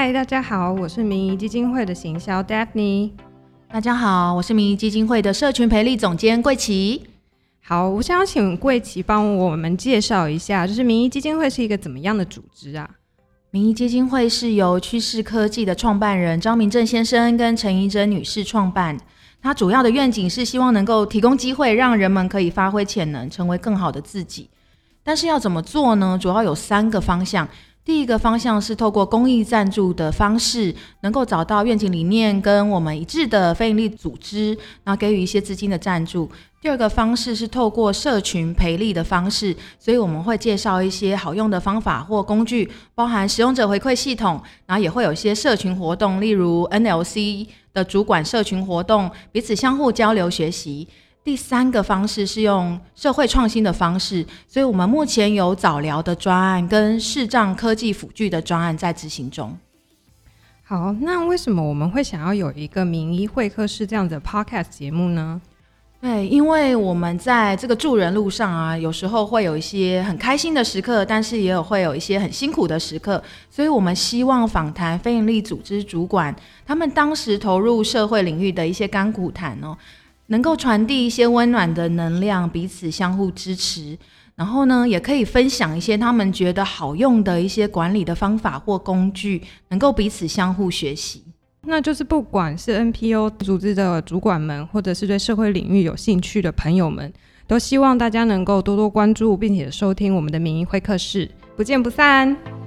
[0.00, 3.10] 嗨，大家好，我是民谊基金会的行销 Daphne。
[3.68, 7.02] 大家好，我是民谊基金会的社群培力总监桂琪。
[7.64, 12.88] 好，我想请桂琪帮我们介绍一下，就是民谊基金会是一个怎么样的组织啊？
[13.50, 18.96] 民谊基金会是由趋势科技的创办人张明正先生跟陈怡珍女士创办。
[19.42, 24.48] 它主要的愿景是希望能够提供机会，让人们可以发挥潜能，成为更好的自己。
[25.02, 26.16] 但是要怎么做呢？
[26.22, 27.48] 主要有三个方向。
[27.88, 34.50] 第一个方向是透过公益赞助的方式，能够找到愿景理念跟我们一致的非营利组织，
[34.84, 36.30] 然后给予一些资金的赞助。
[36.60, 50.86] 第二个方式是透过社群培力的方式，所以我们会介绍一些好用的方法或工具，包含使用者回馈系统，然后也会有一些社群活动，例如 NLC 的主管社群活动，彼此相互交流学习。
[51.24, 59.54] 第三个方式是用社会创新的方式，所以我们目前有早疗的专案跟视障科技辅具的专案在执行中。
[60.62, 65.40] 好，那为什么我们会想要有一个名医会客室这样的 podcast 节目呢？
[66.00, 79.76] 对，因为我们在这个助人路上啊，有时候会有一些很开心的时刻，但是也有会有一些很辛苦的时刻，所以我们希望访谈非营利组织主管，他们当时投入社会领域的一些甘苦谈哦。
[80.28, 83.98] 能够传递一些温暖的能量，彼此相互支持，
[84.36, 91.24] 然后呢，也可以分享一些他们觉得好用的一些管理的方法或工具，能够彼此相互学习。
[91.62, 97.12] 那就是不管是 NPO 组织的主管们，或者是对社会领域有兴趣的朋友们，
[97.46, 102.57] 都希望大家能够多多关注，并且收听我们的民意会客室，不见不散。